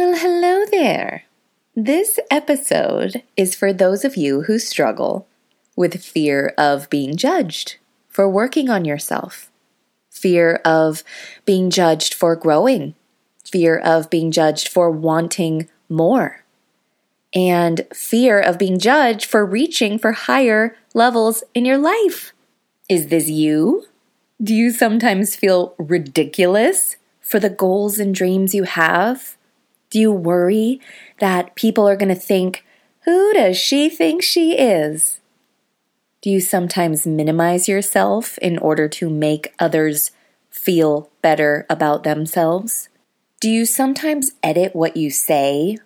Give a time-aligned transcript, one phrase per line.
[0.00, 1.24] Well, hello there.
[1.76, 5.28] This episode is for those of you who struggle
[5.76, 7.76] with fear of being judged
[8.08, 9.50] for working on yourself,
[10.08, 11.04] fear of
[11.44, 12.94] being judged for growing,
[13.44, 16.46] fear of being judged for wanting more,
[17.34, 22.32] and fear of being judged for reaching for higher levels in your life.
[22.88, 23.84] Is this you?
[24.42, 29.36] Do you sometimes feel ridiculous for the goals and dreams you have?
[29.90, 30.80] Do you worry
[31.18, 32.64] that people are going to think,
[33.04, 35.20] who does she think she is?
[36.22, 40.12] Do you sometimes minimize yourself in order to make others
[40.50, 42.88] feel better about themselves?
[43.40, 45.78] Do you sometimes edit what you say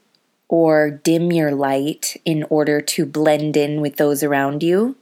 [0.48, 4.96] or dim your light in order to blend in with those around you?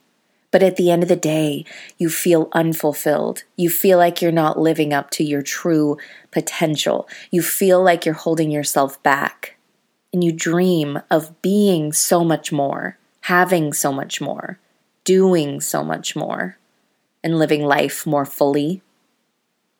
[0.53, 1.65] But at the end of the day,
[1.97, 3.45] you feel unfulfilled.
[3.57, 5.97] You feel like you're not living up to your true
[6.31, 7.09] potential.
[7.31, 9.57] You feel like you're holding yourself back.
[10.13, 14.59] And you dream of being so much more, having so much more,
[15.05, 16.59] doing so much more,
[17.25, 18.83] and living life more fully.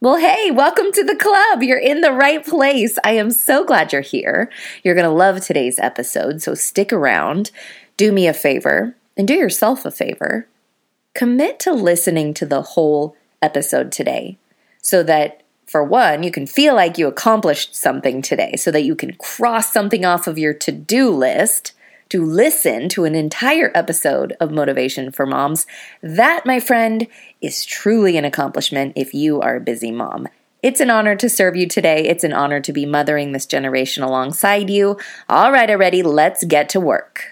[0.01, 1.63] Well, hey, welcome to the club.
[1.63, 2.99] You're in the right place.
[3.05, 4.51] I am so glad you're here.
[4.83, 7.51] You're going to love today's episode, so stick around.
[7.99, 10.49] Do me a favor and do yourself a favor
[11.15, 14.39] commit to listening to the whole episode today
[14.81, 18.95] so that, for one, you can feel like you accomplished something today, so that you
[18.95, 21.73] can cross something off of your to do list
[22.11, 25.67] to listen to an entire episode of Motivation for Moms.
[26.03, 27.07] That, my friend,
[27.41, 30.29] is truly an accomplishment if you are a busy mom.
[30.63, 32.07] It's an honor to serve you today.
[32.07, 34.99] It's an honor to be mothering this generation alongside you.
[35.29, 37.32] All right, already, let's get to work.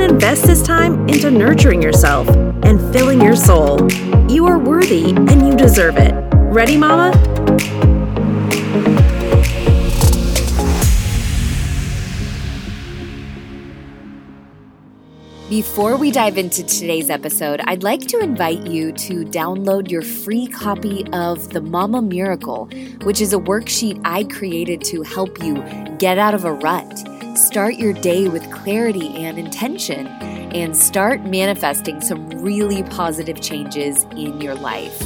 [0.00, 3.90] and invest this time into nurturing yourself and filling your soul.
[4.30, 6.14] You are worthy and you deserve it.
[6.34, 7.12] Ready, Mama?
[15.48, 20.46] Before we dive into today's episode, I'd like to invite you to download your free
[20.46, 22.66] copy of The Mama Miracle,
[23.02, 25.54] which is a worksheet I created to help you
[25.98, 26.86] get out of a rut,
[27.38, 34.40] start your day with clarity and intention, and start manifesting some really positive changes in
[34.40, 35.00] your life.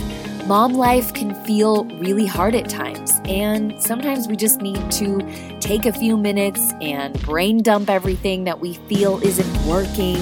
[0.47, 5.21] Mom life can feel really hard at times, and sometimes we just need to
[5.60, 10.16] take a few minutes and brain dump everything that we feel isn't working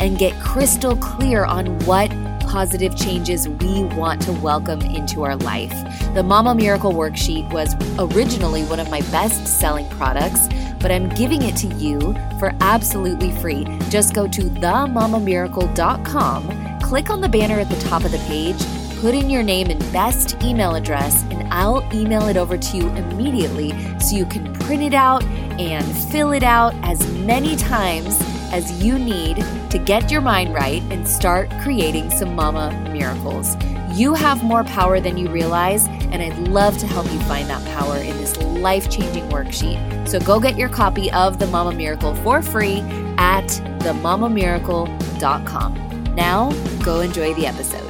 [0.00, 2.10] and get crystal clear on what
[2.48, 5.70] positive changes we want to welcome into our life.
[6.14, 10.48] The Mama Miracle Worksheet was originally one of my best selling products,
[10.80, 12.00] but I'm giving it to you
[12.38, 13.66] for absolutely free.
[13.90, 18.56] Just go to themamamiracle.com, click on the banner at the top of the page
[19.00, 22.88] put in your name and best email address, and I'll email it over to you
[22.88, 23.70] immediately
[24.00, 28.18] so you can print it out and fill it out as many times
[28.52, 33.56] as you need to get your mind right and start creating some mama miracles.
[33.92, 37.64] You have more power than you realize, and I'd love to help you find that
[37.76, 40.08] power in this life changing worksheet.
[40.08, 42.80] So go get your copy of The Mama Miracle for free
[43.18, 43.46] at
[43.80, 46.14] themamamiracle.com.
[46.14, 46.50] Now,
[46.84, 47.87] go enjoy the episode.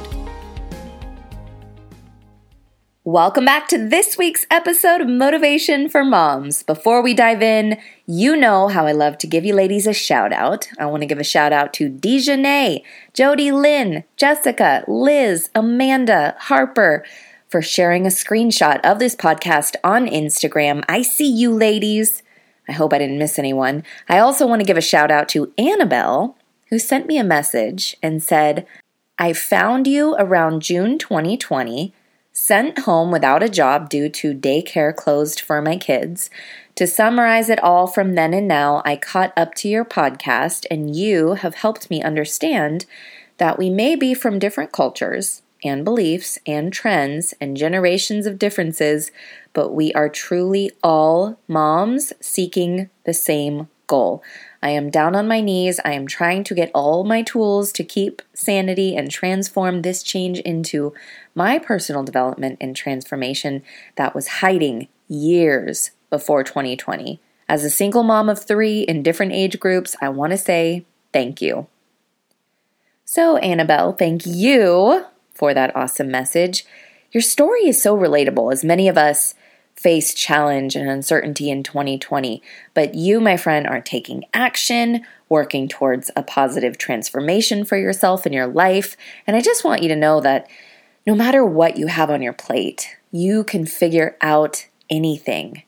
[3.05, 6.63] Welcome back to this week's episode of Motivation for Moms.
[6.63, 10.33] Before we dive in, you know how I love to give you ladies a shout
[10.33, 10.67] out.
[10.77, 12.83] I want to give a shout out to Dejanay,
[13.13, 17.05] Jody Lynn, Jessica, Liz, Amanda, Harper
[17.47, 20.83] for sharing a screenshot of this podcast on Instagram.
[20.89, 22.21] I see you ladies.
[22.67, 23.85] I hope I didn't miss anyone.
[24.09, 26.35] I also want to give a shout out to Annabelle,
[26.67, 28.67] who sent me a message and said,
[29.17, 31.93] I found you around June 2020
[32.49, 36.31] sent home without a job due to daycare closed for my kids.
[36.73, 40.95] To summarize it all from then and now, I caught up to your podcast, and
[40.95, 42.87] you have helped me understand
[43.37, 49.11] that we may be from different cultures and beliefs and trends and generations of differences,
[49.53, 54.23] but we are truly all moms seeking the same goal.
[54.61, 55.79] I am down on my knees.
[55.85, 60.39] I am trying to get all my tools to keep sanity and transform this change
[60.39, 60.93] into
[61.33, 63.63] my personal development and transformation
[63.95, 67.19] that was hiding years before 2020.
[67.47, 71.41] As a single mom of three in different age groups, I want to say thank
[71.41, 71.67] you.
[73.05, 76.65] So, Annabelle, thank you for that awesome message.
[77.11, 79.33] Your story is so relatable, as many of us
[79.79, 82.43] face challenge and uncertainty in 2020.
[82.73, 88.35] But you, my friend, are taking action, working towards a positive transformation for yourself and
[88.35, 88.97] your life.
[89.25, 90.49] And I just want you to know that
[91.07, 95.63] no matter what you have on your plate, you can figure out anything.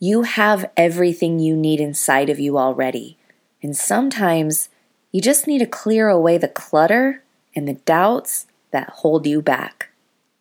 [0.00, 3.16] You have everything you need inside of you already.
[3.62, 4.68] And sometimes
[5.12, 7.22] you just need to clear away the clutter
[7.54, 9.90] and the doubts that hold you back.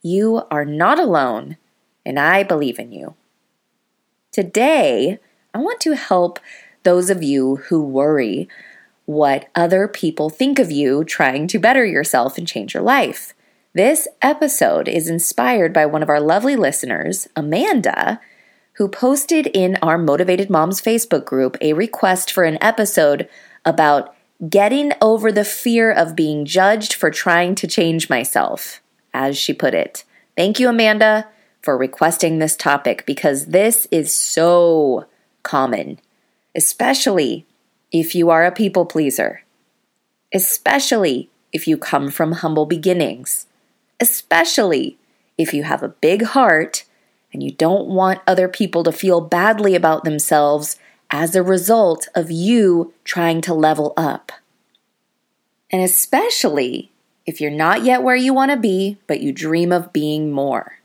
[0.02, 1.58] You are not alone,
[2.06, 3.16] and I believe in you.
[4.32, 5.20] Today,
[5.54, 6.40] I want to help
[6.84, 8.48] those of you who worry
[9.06, 13.34] what other people think of you trying to better yourself and change your life.
[13.74, 18.22] This episode is inspired by one of our lovely listeners, Amanda,
[18.74, 23.28] who posted in our Motivated Moms Facebook group a request for an episode
[23.66, 24.16] about
[24.50, 28.82] getting over the fear of being judged for trying to change myself,
[29.14, 30.04] as she put it.
[30.36, 31.28] Thank you, Amanda,
[31.64, 35.06] for requesting this topic because this is so
[35.44, 36.00] common,
[36.54, 37.48] especially
[37.92, 39.44] if you are a people pleaser,
[40.34, 43.48] especially if you come from humble beginnings,
[44.00, 44.98] especially
[45.38, 46.84] if you have a big heart
[47.32, 50.78] and you don't want other people to feel badly about themselves
[51.10, 54.34] as a result of you trying to level up.
[55.72, 56.92] And especially
[57.26, 60.80] if you're not yet where you want to be, but you dream of being more.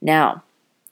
[0.00, 0.42] Now,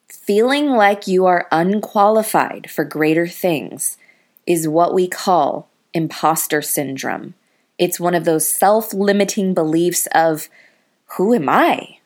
[0.08, 3.98] feeling like you are unqualified for greater things
[4.46, 7.34] is what we call imposter syndrome.
[7.78, 10.48] It's one of those self limiting beliefs of,
[11.16, 11.98] who am I?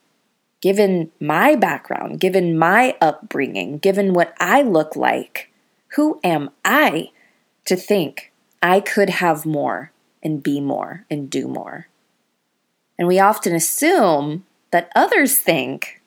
[0.60, 5.50] given my background, given my upbringing, given what I look like,
[5.96, 7.10] who am I
[7.64, 8.32] to think
[8.62, 9.92] I could have more
[10.22, 11.88] and be more and do more?
[12.98, 15.99] And we often assume that others think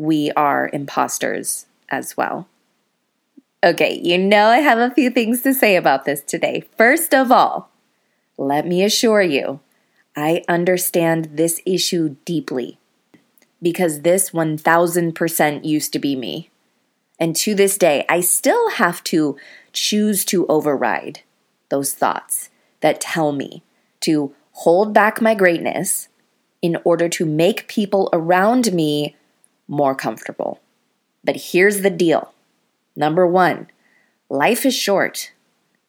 [0.00, 2.48] we are imposters as well.
[3.62, 6.64] Okay, you know I have a few things to say about this today.
[6.78, 7.68] First of all,
[8.38, 9.60] let me assure you,
[10.16, 12.78] I understand this issue deeply
[13.60, 16.48] because this 1000% used to be me.
[17.18, 19.36] And to this day, I still have to
[19.74, 21.20] choose to override
[21.68, 22.48] those thoughts
[22.80, 23.62] that tell me
[24.00, 26.08] to hold back my greatness
[26.62, 29.14] in order to make people around me
[29.70, 30.60] more comfortable.
[31.24, 32.34] But here's the deal
[32.96, 33.68] number one,
[34.28, 35.32] life is short.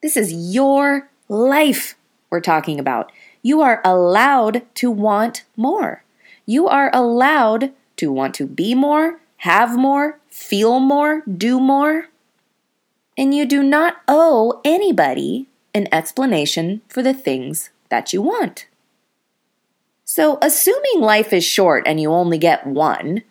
[0.02, 1.96] This is your life
[2.30, 3.12] we're talking about.
[3.42, 6.04] You are allowed to want more.
[6.46, 12.08] You are allowed to want to be more, have more, feel more, do more.
[13.18, 18.68] And you do not owe anybody an explanation for the things that you want.
[20.04, 23.24] So, assuming life is short and you only get one,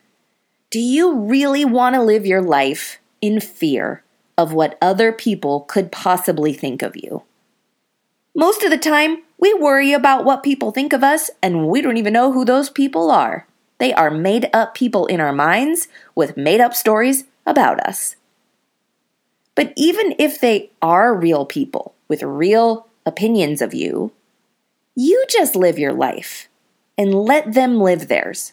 [0.70, 4.04] do you really want to live your life in fear
[4.38, 7.24] of what other people could possibly think of you?
[8.36, 11.96] Most of the time, we worry about what people think of us, and we don't
[11.96, 13.48] even know who those people are.
[13.78, 18.14] They are made up people in our minds with made up stories about us.
[19.56, 24.12] But even if they are real people with real opinions of you,
[24.94, 26.48] you just live your life
[26.96, 28.52] and let them live theirs.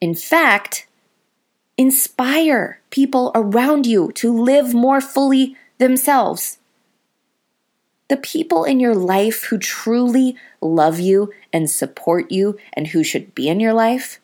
[0.00, 0.88] In fact,
[1.76, 6.58] inspire people around you to live more fully themselves.
[8.08, 13.34] The people in your life who truly love you and support you and who should
[13.34, 14.20] be in your life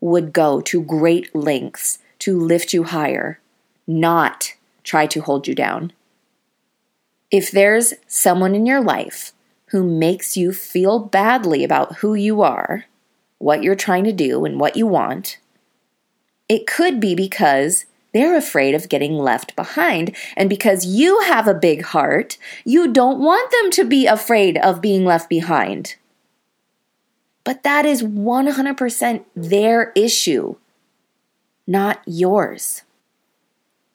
[0.00, 3.40] would go to great lengths to lift you higher,
[3.86, 5.92] not try to hold you down.
[7.30, 9.32] If there's someone in your life
[9.66, 12.84] who makes you feel badly about who you are,
[13.38, 15.38] what you're trying to do, and what you want,
[16.48, 20.16] it could be because they're afraid of getting left behind.
[20.36, 24.80] And because you have a big heart, you don't want them to be afraid of
[24.80, 25.96] being left behind.
[27.44, 30.56] But that is 100% their issue,
[31.66, 32.82] not yours.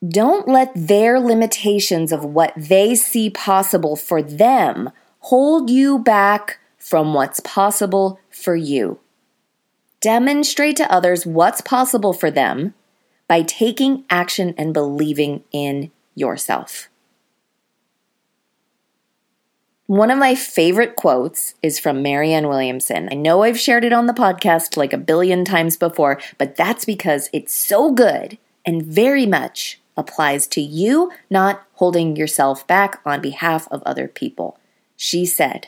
[0.08, 7.14] Don't let their limitations of what they see possible for them hold you back from
[7.14, 9.00] what's possible for you.
[10.02, 12.74] Demonstrate to others what's possible for them
[13.28, 16.90] by taking action and believing in yourself.
[19.86, 23.10] One of my favorite quotes is from Marianne Williamson.
[23.12, 26.84] I know I've shared it on the podcast like a billion times before, but that's
[26.84, 33.22] because it's so good and very much applies to you not holding yourself back on
[33.22, 34.58] behalf of other people.
[34.96, 35.68] She said,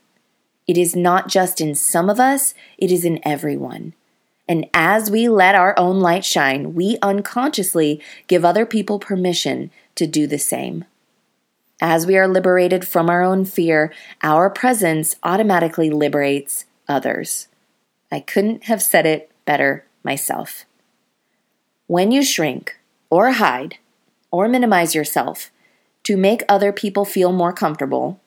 [0.71, 3.91] It is not just in some of us, it is in everyone.
[4.47, 10.07] And as we let our own light shine, we unconsciously give other people permission to
[10.07, 10.85] do the same.
[11.81, 17.49] As we are liberated from our own fear, our presence automatically liberates others.
[18.09, 20.63] I couldn't have said it better myself.
[21.87, 23.75] When you shrink, or hide,
[24.31, 25.51] or minimize yourself
[26.03, 28.21] to make other people feel more comfortable,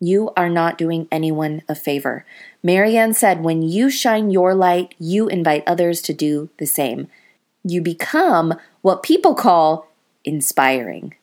[0.00, 2.24] you are not doing anyone a favor.
[2.62, 7.08] Marianne said, when you shine your light, you invite others to do the same.
[7.64, 9.88] You become what people call
[10.24, 11.14] inspiring.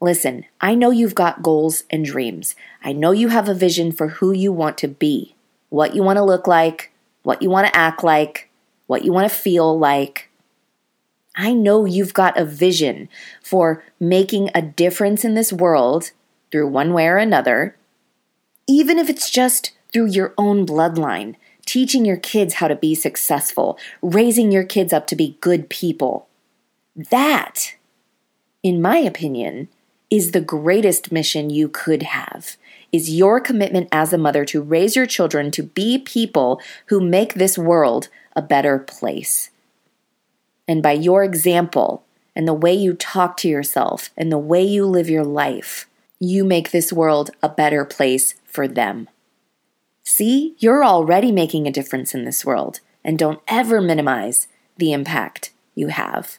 [0.00, 2.54] Listen, I know you've got goals and dreams.
[2.82, 5.34] I know you have a vision for who you want to be,
[5.68, 6.90] what you want to look like,
[7.22, 8.48] what you want to act like,
[8.86, 10.30] what you want to feel like.
[11.36, 13.08] I know you've got a vision
[13.42, 16.10] for making a difference in this world
[16.50, 17.76] through one way or another,
[18.66, 23.78] even if it's just through your own bloodline, teaching your kids how to be successful,
[24.02, 26.28] raising your kids up to be good people.
[26.96, 27.74] That,
[28.62, 29.68] in my opinion,
[30.10, 32.56] is the greatest mission you could have.
[32.92, 37.34] Is your commitment as a mother to raise your children to be people who make
[37.34, 39.50] this world a better place.
[40.66, 42.04] And by your example
[42.34, 45.88] and the way you talk to yourself and the way you live your life,
[46.20, 49.08] you make this world a better place for them.
[50.04, 54.46] See, you're already making a difference in this world, and don't ever minimize
[54.76, 56.38] the impact you have.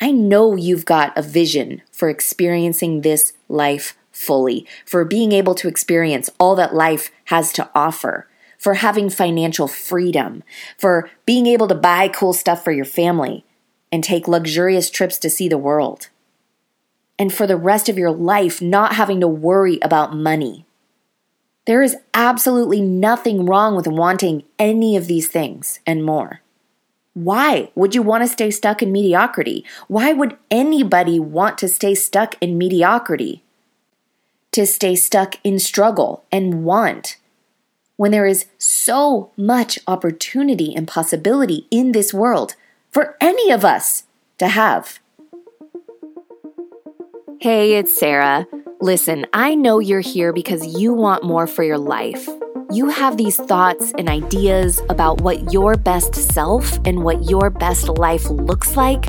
[0.00, 5.68] I know you've got a vision for experiencing this life fully, for being able to
[5.68, 10.44] experience all that life has to offer, for having financial freedom,
[10.76, 13.44] for being able to buy cool stuff for your family
[13.90, 16.08] and take luxurious trips to see the world
[17.18, 20.64] and for the rest of your life not having to worry about money.
[21.66, 26.40] There is absolutely nothing wrong with wanting any of these things and more.
[27.12, 29.64] Why would you want to stay stuck in mediocrity?
[29.88, 33.42] Why would anybody want to stay stuck in mediocrity?
[34.52, 37.18] To stay stuck in struggle and want
[37.96, 42.54] when there is so much opportunity and possibility in this world
[42.90, 44.04] for any of us
[44.38, 45.00] to have.
[47.40, 48.48] Hey, it's Sarah.
[48.80, 52.28] Listen, I know you're here because you want more for your life.
[52.72, 57.88] You have these thoughts and ideas about what your best self and what your best
[57.90, 59.04] life looks like,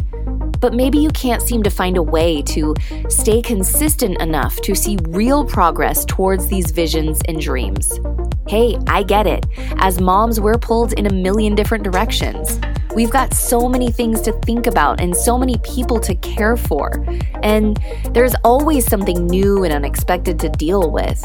[0.60, 2.76] but maybe you can't seem to find a way to
[3.10, 8.00] stay consistent enough to see real progress towards these visions and dreams.
[8.48, 9.48] Hey, I get it.
[9.78, 12.60] As moms, we're pulled in a million different directions.
[12.96, 17.06] We've got so many things to think about and so many people to care for.
[17.44, 17.80] And
[18.12, 21.24] there's always something new and unexpected to deal with.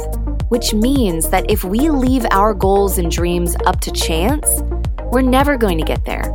[0.49, 4.63] Which means that if we leave our goals and dreams up to chance,
[5.11, 6.35] we're never going to get there.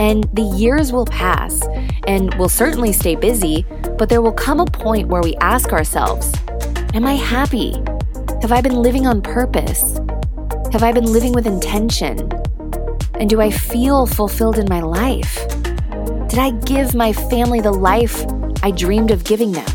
[0.00, 1.60] And the years will pass,
[2.06, 3.66] and we'll certainly stay busy,
[3.98, 6.32] but there will come a point where we ask ourselves
[6.94, 7.72] Am I happy?
[8.40, 9.98] Have I been living on purpose?
[10.72, 12.30] Have I been living with intention?
[13.20, 15.46] And do I feel fulfilled in my life?
[16.28, 18.24] Did I give my family the life
[18.62, 19.66] I dreamed of giving them?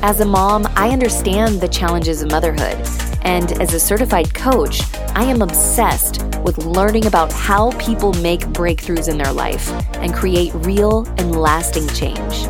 [0.00, 2.78] As a mom, I understand the challenges of motherhood.
[3.22, 4.80] And as a certified coach,
[5.16, 10.52] I am obsessed with learning about how people make breakthroughs in their life and create
[10.54, 12.46] real and lasting change.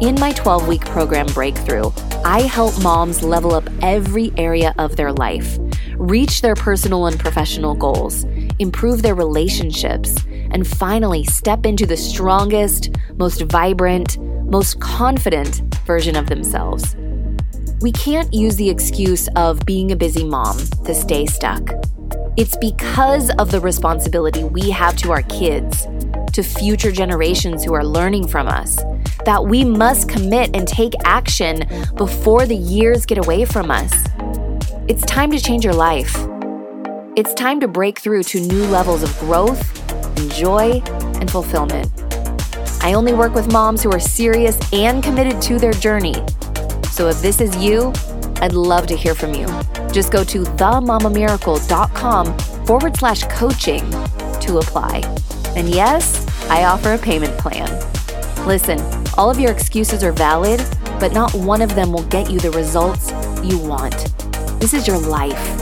[0.00, 1.90] In my 12 week program Breakthrough,
[2.24, 5.58] I help moms level up every area of their life
[6.08, 8.24] reach their personal and professional goals,
[8.58, 10.16] improve their relationships,
[10.50, 16.94] and finally step into the strongest, most vibrant, most confident version of themselves.
[17.80, 21.70] We can't use the excuse of being a busy mom to stay stuck.
[22.36, 25.86] It's because of the responsibility we have to our kids,
[26.32, 28.76] to future generations who are learning from us,
[29.24, 31.64] that we must commit and take action
[31.96, 34.04] before the years get away from us.
[34.86, 36.14] It's time to change your life.
[37.16, 39.80] It's time to break through to new levels of growth
[40.18, 40.82] and joy
[41.20, 41.90] and fulfillment.
[42.82, 46.16] I only work with moms who are serious and committed to their journey.
[46.90, 47.94] So if this is you,
[48.42, 49.46] I'd love to hear from you.
[49.90, 53.90] Just go to themamamiracle.com forward slash coaching
[54.40, 55.00] to apply.
[55.56, 57.70] And yes, I offer a payment plan.
[58.46, 58.78] Listen,
[59.16, 60.62] all of your excuses are valid,
[61.00, 63.10] but not one of them will get you the results
[63.42, 64.13] you want.
[64.64, 65.60] This is your life.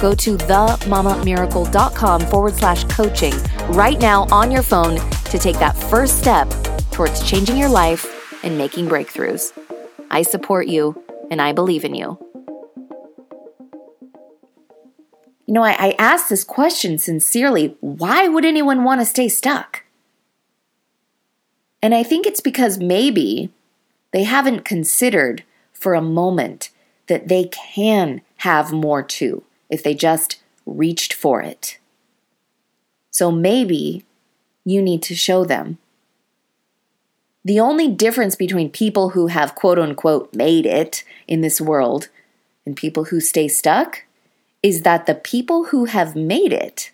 [0.00, 3.34] Go to themamamiracle.com forward slash coaching
[3.68, 6.48] right now on your phone to take that first step
[6.90, 9.52] towards changing your life and making breakthroughs.
[10.10, 10.98] I support you
[11.30, 12.18] and I believe in you.
[15.44, 19.84] You know, I, I asked this question sincerely why would anyone want to stay stuck?
[21.82, 23.50] And I think it's because maybe
[24.12, 26.70] they haven't considered for a moment
[27.08, 31.78] that they can have more too if they just reached for it.
[33.10, 34.04] So maybe
[34.64, 35.78] you need to show them.
[37.44, 42.08] The only difference between people who have quote unquote made it in this world
[42.64, 44.04] and people who stay stuck
[44.62, 46.92] is that the people who have made it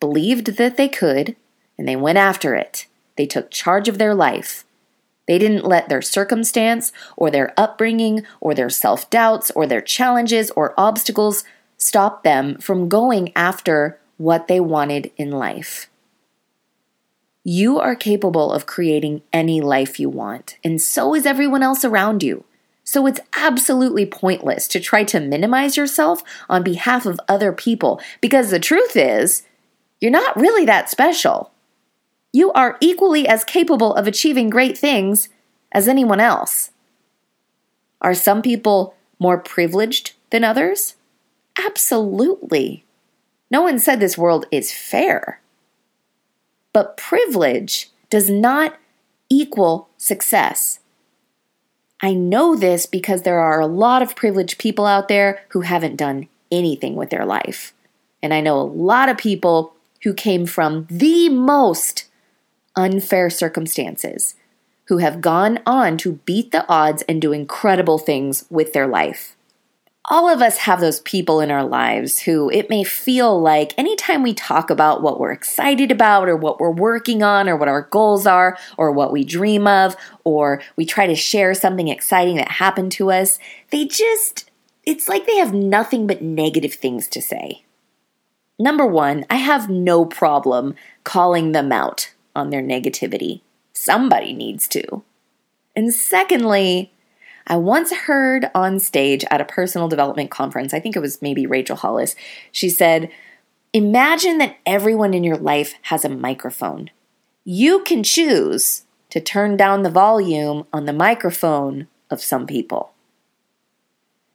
[0.00, 1.36] believed that they could
[1.78, 2.86] and they went after it.
[3.16, 4.65] They took charge of their life.
[5.26, 10.50] They didn't let their circumstance or their upbringing or their self doubts or their challenges
[10.52, 11.44] or obstacles
[11.76, 15.88] stop them from going after what they wanted in life.
[17.44, 22.22] You are capable of creating any life you want, and so is everyone else around
[22.22, 22.44] you.
[22.82, 28.50] So it's absolutely pointless to try to minimize yourself on behalf of other people because
[28.50, 29.42] the truth is,
[30.00, 31.50] you're not really that special.
[32.36, 35.30] You are equally as capable of achieving great things
[35.72, 36.70] as anyone else.
[38.02, 40.96] Are some people more privileged than others?
[41.58, 42.84] Absolutely.
[43.50, 45.40] No one said this world is fair.
[46.74, 48.76] But privilege does not
[49.30, 50.80] equal success.
[52.02, 55.96] I know this because there are a lot of privileged people out there who haven't
[55.96, 57.72] done anything with their life.
[58.22, 59.72] And I know a lot of people
[60.02, 62.04] who came from the most
[62.76, 64.34] unfair circumstances,
[64.88, 69.36] who have gone on to beat the odds and do incredible things with their life
[70.08, 74.22] all of us have those people in our lives who it may feel like anytime
[74.22, 77.82] we talk about what we're excited about or what we're working on or what our
[77.82, 82.52] goals are or what we dream of or we try to share something exciting that
[82.52, 83.38] happened to us,
[83.70, 84.48] they just,
[84.84, 87.64] it's like they have nothing but negative things to say.
[88.58, 93.40] Number one, I have no problem calling them out on their negativity.
[93.72, 95.02] Somebody needs to.
[95.74, 96.92] And secondly,
[97.46, 101.46] I once heard on stage at a personal development conference, I think it was maybe
[101.46, 102.16] Rachel Hollis,
[102.50, 103.10] she said,
[103.72, 106.90] Imagine that everyone in your life has a microphone.
[107.44, 112.92] You can choose to turn down the volume on the microphone of some people.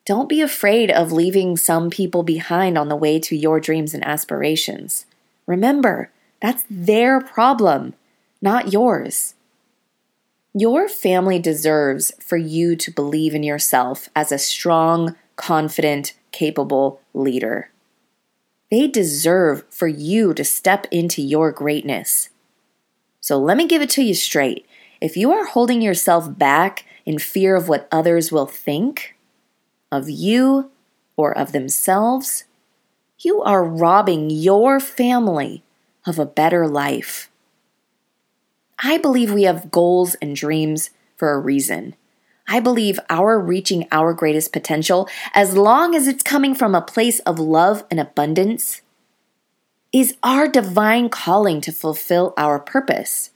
[0.05, 4.05] Don't be afraid of leaving some people behind on the way to your dreams and
[4.05, 5.05] aspirations.
[5.45, 6.11] Remember,
[6.41, 7.93] that's their problem,
[8.41, 9.35] not yours.
[10.53, 17.71] Your family deserves for you to believe in yourself as a strong, confident, capable leader.
[18.69, 22.29] They deserve for you to step into your greatness.
[23.21, 24.65] So let me give it to you straight.
[24.99, 29.15] If you are holding yourself back in fear of what others will think
[29.91, 30.71] of you
[31.15, 32.45] or of themselves,
[33.19, 35.63] you are robbing your family
[36.05, 37.29] of a better life.
[38.79, 41.95] I believe we have goals and dreams for a reason.
[42.47, 47.19] I believe our reaching our greatest potential, as long as it's coming from a place
[47.19, 48.81] of love and abundance,
[49.93, 53.29] is our divine calling to fulfill our purpose.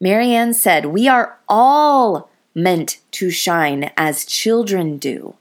[0.00, 5.36] Marianne said, We are all meant to shine as children do.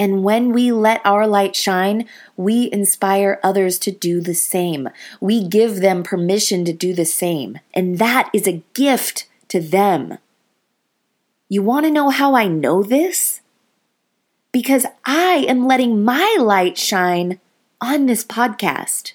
[0.00, 4.88] And when we let our light shine, we inspire others to do the same.
[5.20, 7.58] We give them permission to do the same.
[7.74, 10.16] And that is a gift to them.
[11.50, 13.42] You want to know how I know this?
[14.52, 17.38] Because I am letting my light shine
[17.78, 19.12] on this podcast.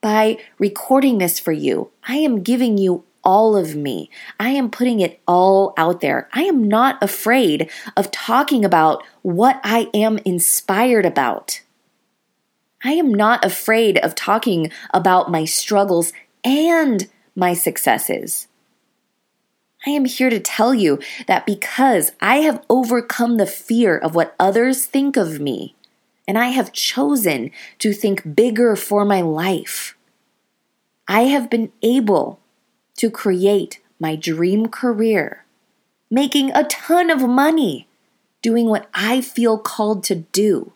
[0.00, 4.10] By recording this for you, I am giving you all of me.
[4.38, 6.28] I am putting it all out there.
[6.32, 11.62] I am not afraid of talking about what I am inspired about.
[12.84, 16.12] I am not afraid of talking about my struggles
[16.44, 18.46] and my successes.
[19.86, 24.34] I am here to tell you that because I have overcome the fear of what
[24.38, 25.74] others think of me,
[26.26, 29.96] and I have chosen to think bigger for my life,
[31.06, 32.40] I have been able
[32.96, 35.44] to create my dream career,
[36.10, 37.88] making a ton of money,
[38.42, 40.72] doing what I feel called to do.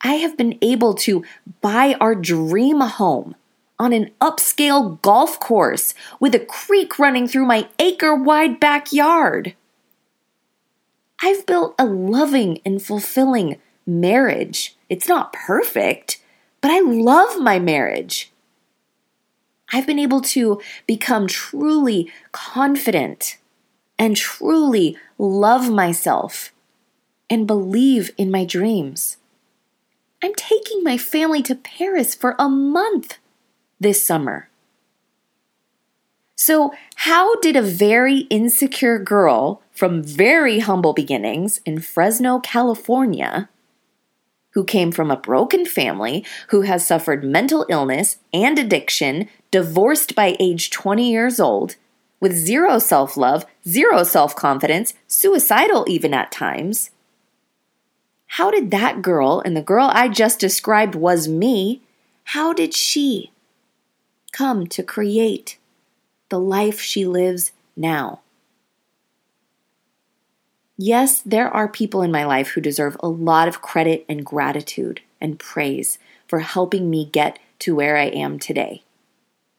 [0.00, 1.24] I have been able to
[1.60, 3.34] buy our dream home
[3.78, 9.54] on an upscale golf course with a creek running through my acre wide backyard.
[11.20, 14.76] I've built a loving and fulfilling marriage.
[14.88, 16.22] It's not perfect,
[16.60, 18.30] but I love my marriage.
[19.72, 23.38] I've been able to become truly confident
[23.98, 26.52] and truly love myself
[27.28, 29.18] and believe in my dreams.
[30.22, 33.18] I'm taking my family to Paris for a month
[33.78, 34.48] this summer.
[36.34, 43.48] So, how did a very insecure girl from very humble beginnings in Fresno, California,
[44.58, 50.36] who came from a broken family, who has suffered mental illness and addiction, divorced by
[50.40, 51.76] age 20 years old,
[52.18, 56.90] with zero self love, zero self confidence, suicidal even at times.
[58.26, 61.80] How did that girl, and the girl I just described was me,
[62.24, 63.30] how did she
[64.32, 65.56] come to create
[66.30, 68.22] the life she lives now?
[70.80, 75.00] Yes, there are people in my life who deserve a lot of credit and gratitude
[75.20, 78.84] and praise for helping me get to where I am today.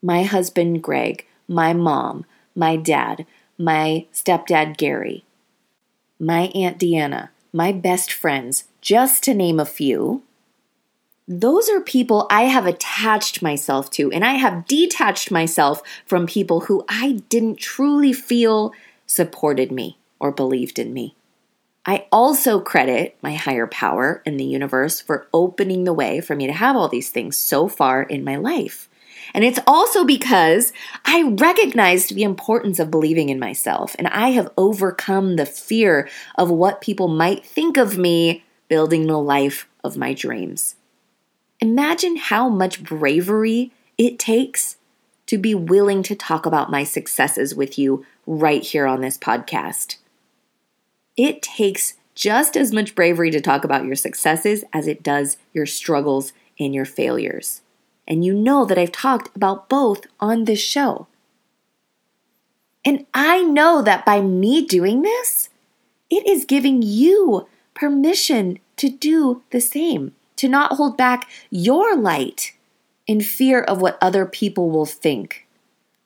[0.01, 3.25] My husband, Greg, my mom, my dad,
[3.57, 5.25] my stepdad, Gary,
[6.21, 10.23] my Aunt Deanna, my best friends, just to name a few.
[11.27, 16.61] Those are people I have attached myself to, and I have detached myself from people
[16.61, 18.71] who I didn't truly feel
[19.05, 21.15] supported me or believed in me.
[21.85, 26.45] I also credit my higher power in the universe for opening the way for me
[26.47, 28.89] to have all these things so far in my life.
[29.33, 30.73] And it's also because
[31.05, 36.49] I recognized the importance of believing in myself and I have overcome the fear of
[36.49, 40.75] what people might think of me building the life of my dreams.
[41.59, 44.77] Imagine how much bravery it takes
[45.25, 49.97] to be willing to talk about my successes with you right here on this podcast.
[51.19, 55.65] It takes just as much bravery to talk about your successes as it does your
[55.65, 57.59] struggles and your failures.
[58.07, 61.07] And you know that I've talked about both on this show.
[62.85, 65.49] And I know that by me doing this,
[66.09, 72.53] it is giving you permission to do the same, to not hold back your light
[73.07, 75.45] in fear of what other people will think.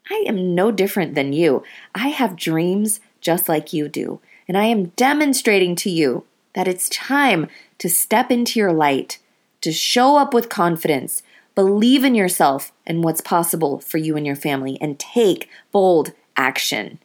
[0.09, 1.63] I am no different than you.
[1.93, 6.89] I have dreams just like you do, and I am demonstrating to you that it's
[6.89, 7.47] time
[7.79, 9.19] to step into your light,
[9.61, 11.23] to show up with confidence,
[11.55, 16.97] Believe in yourself and what's possible for you and your family and take bold action.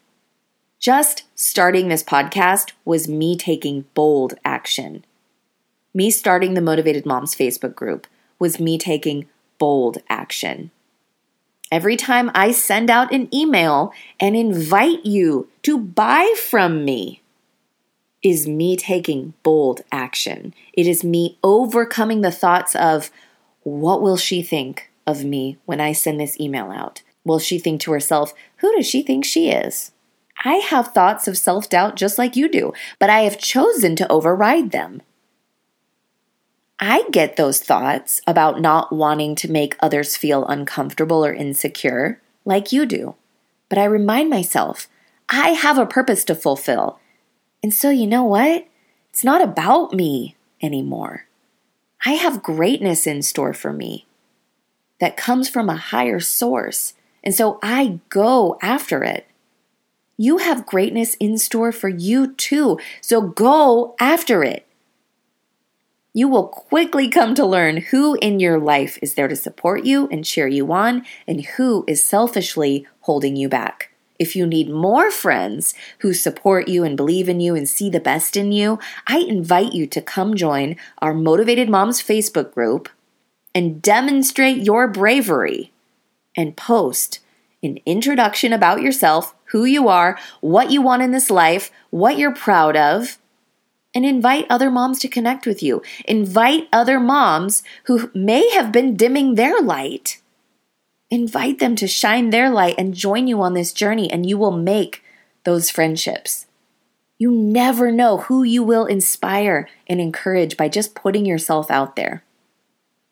[0.78, 5.04] Just starting this podcast was me taking bold action.
[5.92, 8.06] Me starting the Motivated Moms Facebook group
[8.38, 10.70] was me taking bold action.
[11.70, 17.20] Every time I send out an email and invite you to buy from me,
[18.22, 20.54] is me taking bold action.
[20.72, 23.10] It is me overcoming the thoughts of,
[23.62, 27.02] what will she think of me when I send this email out?
[27.24, 29.92] Will she think to herself, Who does she think she is?
[30.44, 34.10] I have thoughts of self doubt just like you do, but I have chosen to
[34.10, 35.02] override them.
[36.80, 42.70] I get those thoughts about not wanting to make others feel uncomfortable or insecure, like
[42.70, 43.16] you do.
[43.68, 44.86] But I remind myself,
[45.28, 47.00] I have a purpose to fulfill.
[47.62, 48.66] And so, you know what?
[49.10, 51.26] It's not about me anymore.
[52.06, 54.06] I have greatness in store for me
[55.00, 56.94] that comes from a higher source.
[57.24, 59.26] And so I go after it.
[60.16, 62.78] You have greatness in store for you too.
[63.00, 64.66] So go after it.
[66.12, 70.08] You will quickly come to learn who in your life is there to support you
[70.08, 73.92] and cheer you on, and who is selfishly holding you back.
[74.18, 78.00] If you need more friends who support you and believe in you and see the
[78.00, 82.88] best in you, I invite you to come join our Motivated Moms Facebook group
[83.54, 85.72] and demonstrate your bravery
[86.36, 87.20] and post
[87.62, 92.34] an introduction about yourself, who you are, what you want in this life, what you're
[92.34, 93.18] proud of,
[93.94, 95.82] and invite other moms to connect with you.
[96.04, 100.20] Invite other moms who may have been dimming their light
[101.10, 104.50] Invite them to shine their light and join you on this journey, and you will
[104.50, 105.02] make
[105.44, 106.46] those friendships.
[107.16, 112.22] You never know who you will inspire and encourage by just putting yourself out there.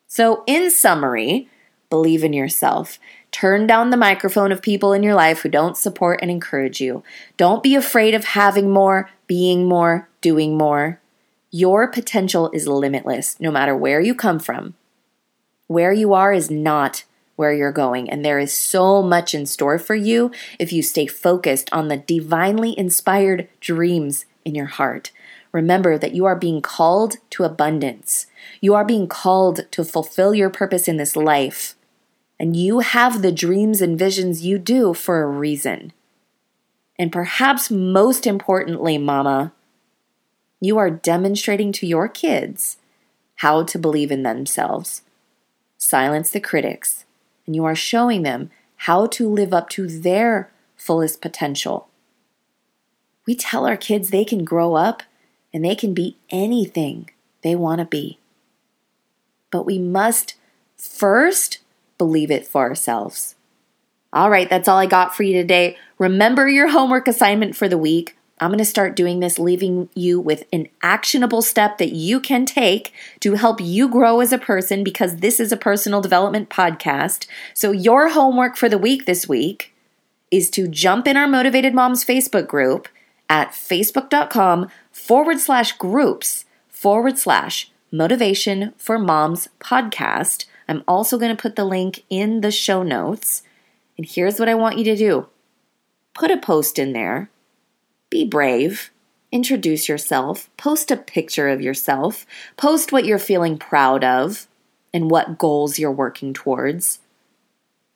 [0.07, 1.49] So, in summary,
[1.89, 2.99] believe in yourself.
[3.31, 7.03] Turn down the microphone of people in your life who don't support and encourage you.
[7.35, 11.01] Don't be afraid of having more, being more, doing more.
[11.51, 14.75] Your potential is limitless no matter where you come from.
[15.67, 17.03] Where you are is not
[17.37, 21.07] where you're going, and there is so much in store for you if you stay
[21.07, 25.11] focused on the divinely inspired dreams in your heart.
[25.53, 28.27] Remember that you are being called to abundance.
[28.59, 31.75] You are being called to fulfill your purpose in this life.
[32.39, 35.93] And you have the dreams and visions you do for a reason.
[36.99, 39.53] And perhaps most importantly, Mama,
[40.59, 42.77] you are demonstrating to your kids
[43.37, 45.03] how to believe in themselves.
[45.77, 47.05] Silence the critics,
[47.47, 51.87] and you are showing them how to live up to their fullest potential.
[53.25, 55.01] We tell our kids they can grow up
[55.51, 57.09] and they can be anything
[57.41, 58.19] they want to be.
[59.49, 60.35] But we must
[60.77, 61.59] first
[61.97, 63.35] believe it for ourselves.
[64.13, 65.77] All right, that's all I got for you today.
[65.97, 68.17] Remember your homework assignment for the week.
[68.39, 72.45] I'm going to start doing this, leaving you with an actionable step that you can
[72.45, 77.25] take to help you grow as a person because this is a personal development podcast.
[77.53, 79.73] So, your homework for the week this week
[80.29, 82.87] is to jump in our Motivated Moms Facebook group
[83.29, 90.45] at facebook.com forward slash groups forward slash motivation for moms podcast.
[90.67, 93.41] I'm also going to put the link in the show notes.
[93.97, 95.27] And here's what I want you to do
[96.13, 97.29] put a post in there.
[98.09, 98.91] Be brave.
[99.31, 100.49] Introduce yourself.
[100.55, 102.25] Post a picture of yourself.
[102.55, 104.47] Post what you're feeling proud of
[104.93, 106.99] and what goals you're working towards.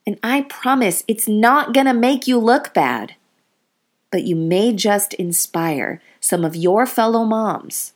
[0.06, 3.16] And I promise it's not going to make you look bad,
[4.12, 7.94] but you may just inspire some of your fellow moms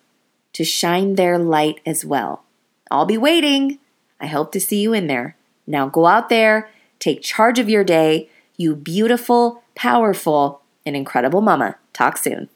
[0.54, 2.45] to shine their light as well.
[2.89, 3.80] I'll be waiting.
[4.21, 5.36] I hope to see you in there.
[5.67, 8.30] Now go out there, take charge of your day.
[8.56, 11.77] You beautiful, powerful, and incredible mama.
[11.93, 12.49] Talk soon.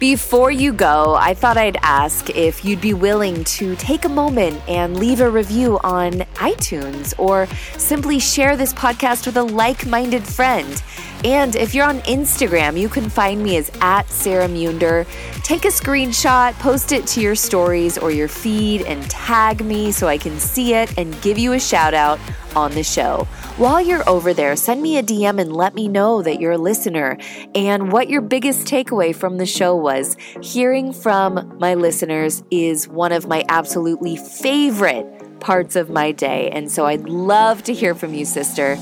[0.00, 4.58] Before you go, I thought I'd ask if you'd be willing to take a moment
[4.66, 10.26] and leave a review on iTunes or simply share this podcast with a like minded
[10.26, 10.82] friend.
[11.24, 15.06] And if you're on Instagram, you can find me as at Sarah Monder.
[15.42, 20.08] Take a screenshot, post it to your stories or your feed, and tag me so
[20.08, 22.18] I can see it and give you a shout out
[22.56, 23.26] on the show.
[23.56, 26.58] While you're over there, send me a DM and let me know that you're a
[26.58, 27.18] listener
[27.54, 30.16] and what your biggest takeaway from the show was.
[30.42, 35.06] Hearing from my listeners is one of my absolutely favorite
[35.40, 36.50] parts of my day.
[36.50, 38.78] And so I'd love to hear from you, sister.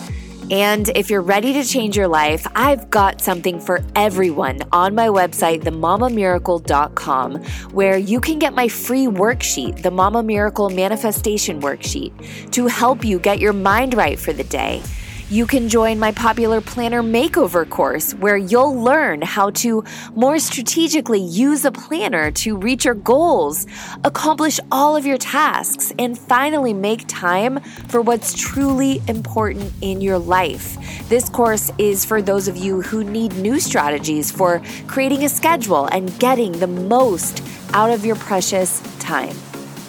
[0.51, 5.09] And if you're ready to change your life, I've got something for everyone on my
[5.09, 12.67] website, themamamiracle.com, where you can get my free worksheet, the Mama Miracle Manifestation Worksheet, to
[12.67, 14.83] help you get your mind right for the day.
[15.31, 21.21] You can join my popular planner makeover course where you'll learn how to more strategically
[21.21, 23.67] use a planner to reach your goals,
[24.05, 30.19] accomplish all of your tasks, and finally make time for what's truly important in your
[30.19, 30.79] life.
[31.11, 35.85] This course is for those of you who need new strategies for creating a schedule
[35.93, 37.43] and getting the most
[37.75, 39.37] out of your precious time.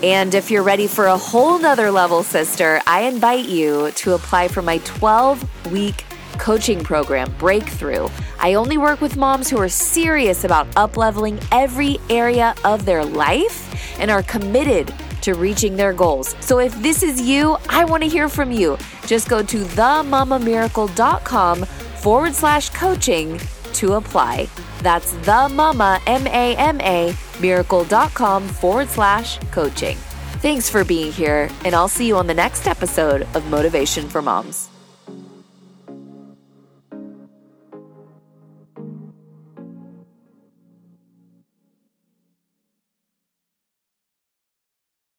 [0.02, 4.48] And if you're ready for a whole nother level, sister, I invite you to apply
[4.48, 6.06] for my 12 week
[6.38, 8.08] coaching program, Breakthrough.
[8.40, 14.00] I only work with moms who are serious about upleveling every area of their life
[14.00, 16.34] and are committed to reaching their goals.
[16.40, 18.78] So if this is you, I want to hear from you.
[19.06, 23.38] Just go to themamamiracle.com forward slash coaching
[23.76, 24.48] to apply.
[24.82, 29.98] That's the mama, M A M A, miracle.com forward slash coaching.
[30.42, 34.22] Thanks for being here, and I'll see you on the next episode of Motivation for
[34.22, 34.70] Moms.